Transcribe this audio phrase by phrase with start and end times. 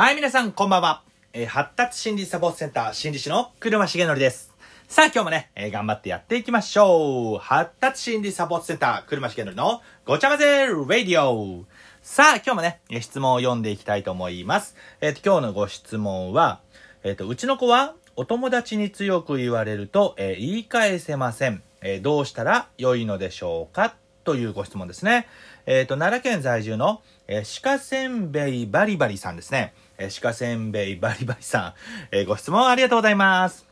[0.00, 1.02] はい、皆さん、こんばんは。
[1.34, 4.50] えー発達心理サポートセンター心理師の車重則です。
[4.88, 7.38] さあ、今日もね、えー頑張ってやっていきましょう。
[7.38, 11.66] 発達心理サポートセンター車重則のごちゃ混ぜラディオ。
[12.00, 14.74] さあ、今日もね、質問を読んでいきたいと思います。
[15.02, 16.62] えっ、と、今日のご質問は、
[17.04, 21.62] えっ、と、うちの子はお友達に強く言われると、え言い返せません。
[21.82, 23.94] えどうしたら良いのでしょうか？
[24.24, 25.26] というご質問ですね。
[25.66, 29.74] えっ、と、奈良県在住の、え鹿せんべいバリバリさんですね。
[30.00, 31.74] えー鹿せんべいバリバリさん、
[32.10, 33.66] えーご質問ありがとうございます。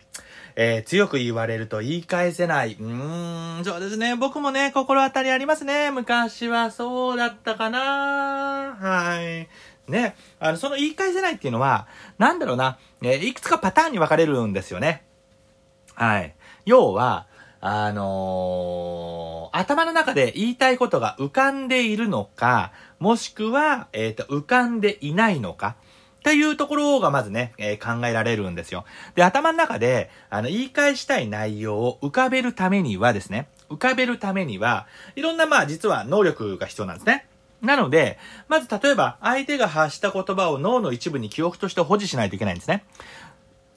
[0.57, 2.75] えー強く言われると言い返せない。
[2.79, 4.15] うーん、そうですね。
[4.15, 5.91] 僕もね、心当たりありますね。
[5.91, 9.49] 昔はそうだったかなはい。
[9.91, 10.17] ね。
[10.39, 11.89] あの、その言い返せないっていうのは、
[12.19, 15.05] なんだろうな、えーいくつかパターンに分かれるんですよね。
[15.95, 16.35] はい。
[16.67, 17.27] 要は、
[17.63, 25.77] あのー頭の中で言いたいことが浮かんでいるのか、もしくは、えっ、と、浮かんでいないのか、
[26.19, 28.85] っていうところがまずね、えー考えられるんですよ。
[29.15, 37.27] で、頭の中で、あの、言い返したい内容を浮かべるためにはですね、浮かべるためには、いろんな、まあ、実は能力が必要なんですね。
[37.63, 42.85] なので、まず例えば、相手が発した言葉を脳の一部に記憶として保持しないといけないんですね。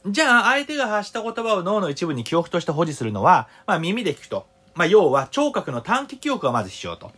[0.08, 4.48] じゃあ、相手が発した言葉を脳の一部に記憶として保持するのは、まあ耳で聞くと。
[4.74, 7.12] まあ要は聴覚の短期記憶がまず必要と。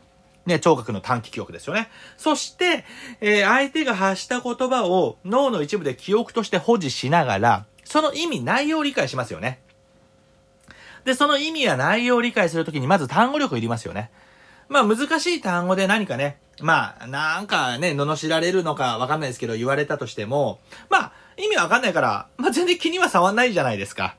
[0.45, 1.89] ね、聴覚の短期記憶ですよね。
[2.17, 2.86] そして、
[3.22, 9.59] えー相手が発した言葉を脳の一部で記憶として保持しながら、その意味、内容を理解しますよね。
[11.05, 14.09] で、その意味や内容を理解するときにまず単語力いりますよね。
[14.69, 24.16] まあ難しい単語で何かね、まあなんかね、罵られるのかわかんないですけど言われたとしても、まあ意味わかんないから、まあ全然気には触んないじゃないですか。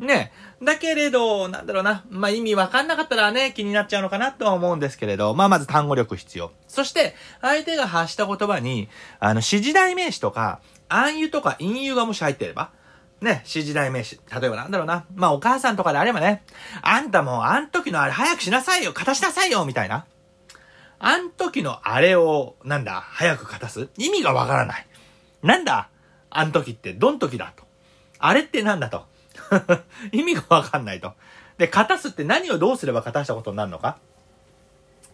[0.00, 0.32] ね。
[0.62, 2.04] だけれど、なんだろうな。
[2.10, 6.50] まあ意味わかんなかったらね、気になっちゃうのかなとは思うんですけれど、まあまず単語力必要。
[6.66, 8.88] そして、相手が発した言葉に、
[9.20, 12.70] あの、指示代名詞とか、暗喩とか隠喩がもし入ってれば、
[13.20, 14.18] ね、指示代名詞。
[14.40, 15.04] 例えばなんだろうな。
[15.14, 16.42] まあお母さんとかであればね、
[16.80, 20.06] あんたもあん時のあれ早くしなさいよ片しなさいよみたいな。
[20.98, 23.88] あん時のあれを、なんだ、早く片す？
[23.98, 24.86] 意味がわからない。
[25.42, 25.88] なんだ？
[26.30, 27.64] あん時ってどん時だと。
[28.18, 29.04] あれってなんだと。
[30.12, 31.12] 意味がわかんないと。
[31.58, 33.98] で、片すって何をどうすれば片したことになるのか？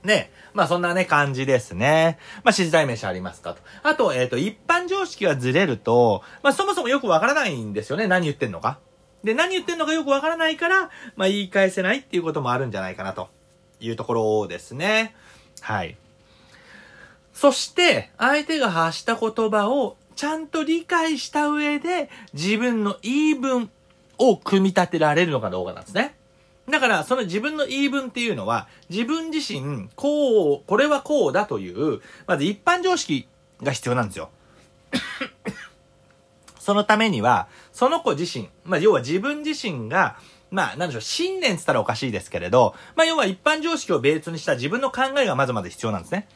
[0.05, 2.19] ねまあそんなね、感じですね。
[2.45, 3.61] まあ指示代名詞ありますかと。
[3.83, 8.07] あと、えっ、と、一般常識がずれると、まあそもそもよくわからないんですよね。
[8.07, 8.79] 何言ってんのか。
[9.25, 13.29] で、何言ってんのかよくわからないから、まあ言い返せないっていうこともあるんじゃないかなと
[13.81, 15.15] いうところですね。
[15.61, 15.97] はい。
[17.33, 23.71] そして、相手が発した言葉をちゃんと理解した上で、自分の言い分
[24.19, 26.17] を組み立てられるのかどうかなんですね。
[26.69, 33.29] だから、その自分の言い分っていうのは、自分自身、こう、これはこうだという、まず一般常識
[33.63, 34.31] が必要なんですよ。
[36.59, 40.19] そのためには、その子自身、まあ、要は自分自身が、
[40.51, 46.27] まあ、なんでしょう、信念って言ったらおかしいですけれど、まあ、要は一般常識をベースにした自分の考えがまずまず必要なんですね。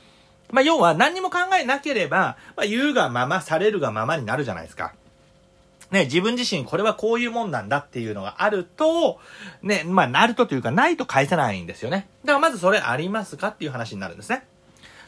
[0.52, 4.94] まあ、要は何にも考えなければ、まあ、言うがまま、されるがままになるじゃないですか。
[5.90, 9.18] ね、自分自身これはこういうもんなんだっていうのがあると、
[9.62, 12.08] ね、まあ、なるとというか、ないと返せないんですよね。
[12.24, 14.46] だからまずそれありますかっていう話になるんですね。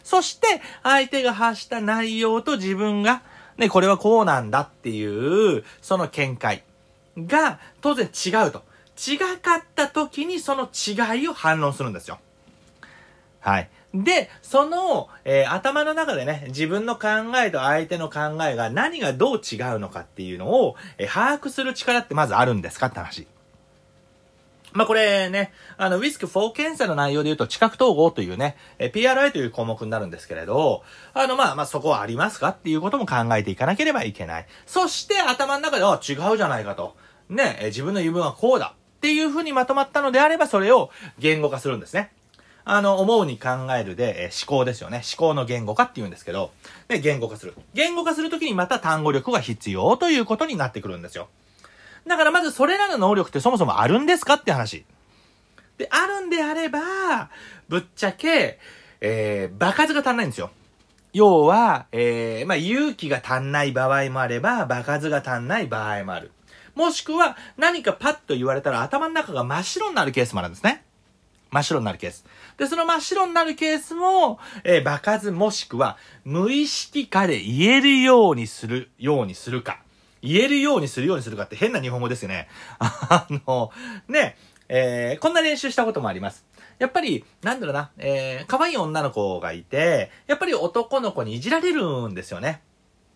[0.03, 3.22] そして、相手が発した内容と自分が、
[3.56, 6.65] ね、これはこうなんだっていう、その見解
[7.16, 8.64] が、当然違うと。
[8.97, 12.19] 違かった時にその違いを反論するんですよ。
[13.41, 13.70] はい。
[13.95, 17.09] で、その、えー頭の中でね、自分の考
[17.45, 23.27] えと相手の考えが何がどう違うのかっていうのを、えー把握する力ってまずあるんですかって話。
[24.73, 30.83] まあ、これね、あの、ウィスク4検査の内容で言うと、知覚統合というね、え PRI という項目になるんですけれど、
[31.13, 34.47] あの、まあ、まあ、そこはありますかっていうことも考えていかなければいけない。
[34.67, 36.97] そして、頭の中では違うじゃないかと。
[37.29, 38.75] ね、え自分の言い分はこうだ。
[38.97, 42.13] っていうふうにまとまったのであれば、それを言語化するんですね。
[42.65, 45.03] あの、思うに考えるで、えー思考ですよね。
[45.19, 46.53] 思考の言語化って言うんですけど、
[46.89, 47.55] で、言語化する。
[47.75, 51.29] 言語化するときにまた単語力が必要ということになってくるんですよ。
[52.06, 54.85] だからまずそれらの能力ってそもそもあるんですかって話。
[55.79, 57.31] で、あるんであれば、
[57.69, 58.59] ぶっちゃけ、
[59.00, 60.50] えー、場数が足んないんですよ。
[61.12, 66.31] 要は、えー、まあ、勇気が足んない場合もあれば、場数が足んない場合もある。
[66.75, 70.85] もしくは、何かパッと言われたら頭の中が真っ白になるケースもあるんですね。
[71.52, 72.25] 真っ白になるケース。
[72.56, 79.82] で、その真っ白になるケースも、えー、場数もしくは、無意識化で言えるようにする、ようにするか。
[80.22, 82.49] 言えるようにするようにするかって変な日本語ですよね。
[82.81, 83.70] あの、
[84.08, 84.37] ね、
[84.69, 86.46] えー、こんな練習したこともあります。
[86.78, 92.62] やっぱり、なんだろうな、えー、可愛い女の子がいて、やっぱり男の子にいじられるんですよね。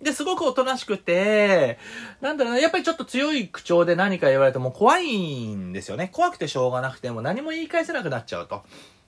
[0.01, 1.79] で、すごくおとなしくて、
[2.21, 6.11] なんだろうな、やっぱりちょっと強い口調で何か言われても怖いんですよね。
[6.13, 8.63] 怖くてしょうがなくても何も言い返せなくなっちゃうと。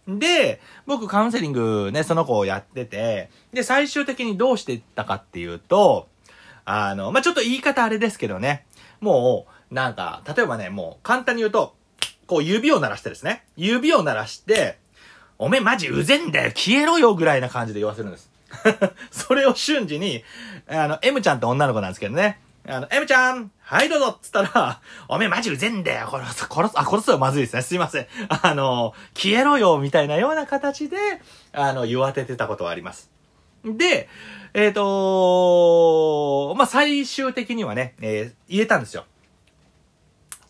[0.08, 6.08] で、僕カウンセリングね、その子をやってて、で、最終的にどうしていったかっていうと、
[6.64, 8.64] あの、まあ、ちょっと言い方あれですけどね、
[9.00, 11.74] もう、なんか、例えばね、もう簡単に言うと、
[12.26, 14.78] こう指を鳴らしてですね、指を鳴らして、
[15.38, 18.27] おめえマジうぜんだよ消えろよぐらいな感じで言わせるんです。
[19.10, 20.24] それを瞬時に、
[20.68, 22.40] あの、M ちゃんって女の子なんですけどね。
[22.66, 27.62] あの、M ちゃんはいどうぞっつったら、おめえマジうぜんだよ殺す、殺す、あ、殺すはまずいですね。
[27.62, 28.06] すいません。
[28.28, 30.96] あの、消えろよみたいなような形で、
[31.52, 33.10] あの、言わててたことはあります。
[33.64, 34.08] で、
[34.54, 39.04] えっ、ー、とまあ、最終的にはね、えー、言えたんですよ。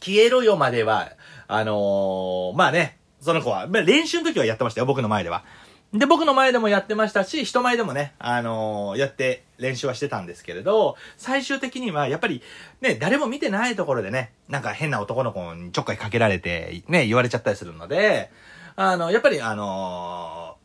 [0.00, 1.12] 消えろよまでは、
[1.46, 5.44] あのー、まあね、その子は、ま、練習の時はやってましたよ、僕の前では。
[5.92, 12.42] で、僕の前でもやってましたし、人前でもね、あのー、やって練習はしてたんですけれど、最終的にはやっぱり
[12.82, 18.30] ね、誰も見てないところでね、なんか変な男の子にちょっかいかけられて、ね、言われちゃったりするので、
[18.76, 20.56] あの、やっぱりあの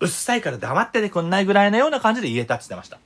[0.00, 2.98] ー、うっさいから黙っててくんないぐらいのような感じで言えたって言ってました。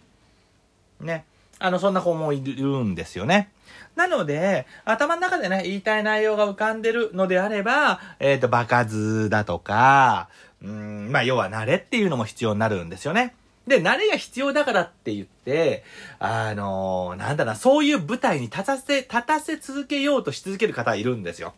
[1.05, 1.27] ね。
[1.59, 3.51] あの、そんな子もいるんですよね。
[3.97, 10.29] なので、頭の中でね、言いたい内容が浮かんでるのであれば、えっ、ー、と、場数だとか、
[10.63, 13.35] うん、まあ、要は慣れっていうのも必要になるんですよね。
[13.67, 15.85] で、慣れが必要だからって言って、
[16.19, 21.55] あのー、なんだな、そういう舞台に立たせ、立たせ続けようとし続ける方いるんですよ。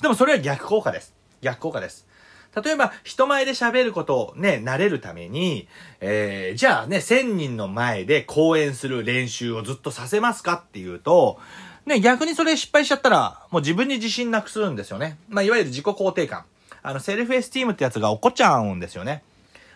[0.00, 1.14] でもそれは逆効果です。
[1.42, 2.06] 逆効果です。
[2.54, 5.68] 例えば、人前で喋ることをね、慣れるために、
[6.00, 11.38] えー、じゃあね、1000人の前で講演する練習をずっとさせますかっていうと、
[11.86, 15.18] ね、逆にそれ失敗しちゃったら、もう自分に自信なくするんですよね。
[15.28, 16.44] まあ、いわゆる自己肯定感。
[16.82, 19.22] あの、セルフエスティームってやつが起こっちゃうんですよね。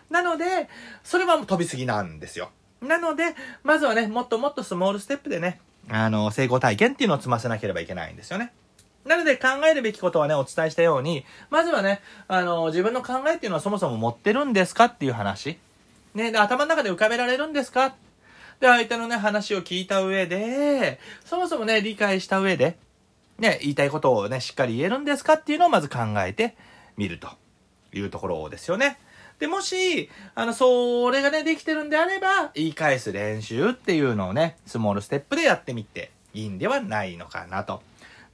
[0.09, 0.69] なので、
[1.03, 2.49] それはもう飛びすぎなんですよ。
[2.81, 5.59] なので、まずはね、もっともっとスモールステップでね、
[5.89, 8.51] あの、成功体験っていうのを積ませなければいけないんですよね。
[9.05, 15.57] なので考えるべきことはね、お伝えしたように、まずはね、あの、自分の考えっていうのはそもそも持ってるんですかっていう話。
[16.13, 17.95] ね、で、頭の中で浮かべられるんですか
[18.59, 22.77] で、相手のね、話を聞いた上で、そもそもね、理解した上で、
[23.39, 26.55] ね、言いたいことをね、しっかり言えるんですかっていうのをまず考えて
[26.97, 27.29] みると
[27.93, 28.99] いうところですよね。
[29.39, 37.81] で、もし、あの、それがね、できてるんであれば、言い返す練習っていうのをね、スモールステップでやってみていいんではないのかなと。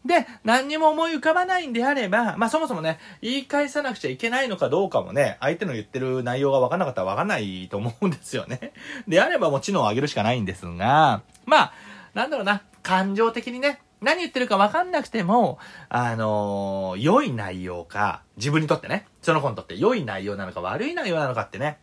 [0.06, 8.74] で、何にも思い浮かばないんであれば、まあそもそもね、言い返さなくちゃいけないのかどうかもね、相手の言ってる内容が分かんなかったら分かんないと思うんですよね。
[9.08, 11.74] であればもう知能を上げるしかないんですが、まあ、
[12.14, 15.58] なんだろうな、感情的にね、何言ってるか分かんなくても、
[15.90, 21.80] あのー、良い内容か、自分にとってね、その子にとって良い内容なのか悪い内容なのかってね、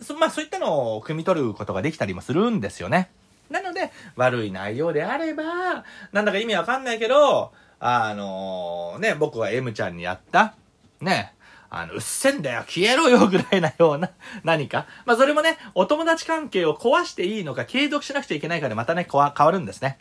[0.00, 3.10] そまあそういったのを汲み取ることができたりもするんですよね。
[3.48, 10.54] なので、悪い内容であれば、なんだか意味わかんないけど、あのー、ね、僕は M ちゃんにやった、
[11.00, 11.34] ね、
[11.70, 14.10] あの、うっせんだよ消えろよぐらいなような
[14.42, 14.86] 何か。
[15.06, 19.98] まあ、それもね、お友達関係を壊していいのか、継続しなくちゃいけないかでまたね、変わるんですね。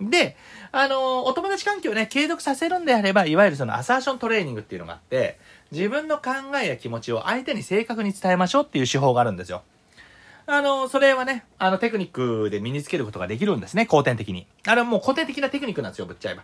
[0.00, 0.36] で、
[0.72, 5.38] あの、お友達関係をね、継続させるんであれば、いわゆるそのアサーショントレーニングっていうのがあって、
[5.70, 6.30] 自分の考
[6.62, 9.62] えや気持ちを相手に正確に伝えましょうっていう手法があるんですよ。
[10.46, 14.46] あの、それはね、あの、テクニックで身につけることができるんですね、後天的に。
[14.66, 16.42] あれはもう古典的なテクニックなんですよ、ぶっちゃえば。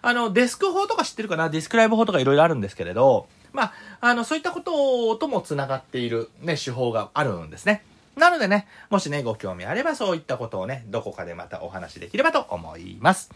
[0.00, 1.48] あの、デスク法とか知ってるかな？
[1.48, 7.84] ディスクライブ法とかいろいろあるんですけれど、まあ、あの、そういったこととも繋がっているね、手法があるんですね。
[8.16, 13.30] なのでね、もしね、ご興味あればそういったことをね、どこかでまたお話しできればと思います。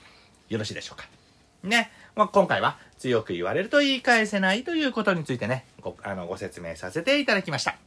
[0.48, 1.06] よろしいでしょうか。
[1.62, 1.90] ね。
[2.14, 7.85] まあ、今回は強く言われると言い返せないということについてね、ご、あの、ご説明させていただきました。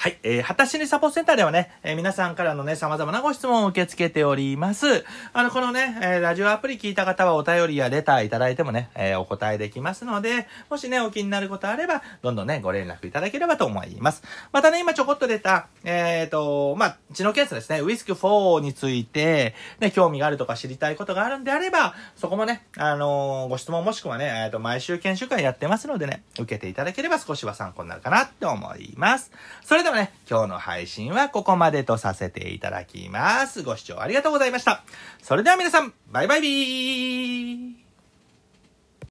[0.00, 0.18] はい。
[0.22, 5.04] えー、発達心理サポートセンターではね、えー、皆さんからのね、様々なご質問を受け付けております。
[5.32, 14.22] あの、このね、えー、ラジオアプリ聞いた方はお便りやレターいただいてもね、えー、お答えできますので、もしね、お気になることあれば、どんどんね、ご連絡いただければと思います。
[14.52, 29.32] またね、今ちょこっと出た、えっ、と、まあ、知能検査ですね、ウィスク4について、ね、興味があるとか知りたいことがあるんであれば、そこもね、あの、ご質問もしくはね、えっ、と、毎週研修会やってますのでね、受けていただければ少しは参考になるかなって思います。
[29.64, 33.62] それではね、今日の配信はここまでとさせていただきます。
[33.62, 34.84] ご視聴ありがとうございました。
[35.22, 37.87] それでは皆さん、バイバイビー